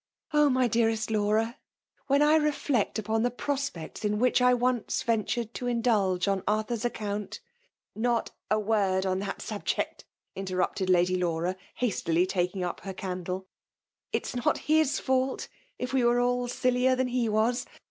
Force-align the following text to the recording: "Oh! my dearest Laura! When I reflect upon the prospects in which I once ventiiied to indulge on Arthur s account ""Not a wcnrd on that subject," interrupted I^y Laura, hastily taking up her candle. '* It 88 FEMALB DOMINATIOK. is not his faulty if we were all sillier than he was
"Oh! 0.33 0.49
my 0.49 0.67
dearest 0.67 1.11
Laura! 1.11 1.59
When 2.07 2.23
I 2.23 2.35
reflect 2.37 2.97
upon 2.97 3.21
the 3.21 3.29
prospects 3.29 4.03
in 4.03 4.17
which 4.17 4.41
I 4.41 4.51
once 4.51 5.03
ventiiied 5.03 5.53
to 5.53 5.67
indulge 5.67 6.27
on 6.27 6.41
Arthur 6.47 6.73
s 6.73 6.83
account 6.85 7.39
""Not 7.95 8.31
a 8.49 8.55
wcnrd 8.55 9.05
on 9.07 9.19
that 9.19 9.43
subject," 9.43 10.05
interrupted 10.35 10.89
I^y 10.89 11.19
Laura, 11.21 11.55
hastily 11.75 12.25
taking 12.25 12.63
up 12.63 12.79
her 12.79 12.95
candle. 12.95 13.45
'* 13.75 14.11
It 14.11 14.25
88 14.25 14.27
FEMALB 14.27 14.43
DOMINATIOK. 14.43 14.47
is 14.47 14.47
not 14.47 14.65
his 14.87 14.99
faulty 14.99 15.47
if 15.77 15.93
we 15.93 16.03
were 16.03 16.19
all 16.19 16.47
sillier 16.47 16.95
than 16.95 17.09
he 17.09 17.29
was 17.29 17.67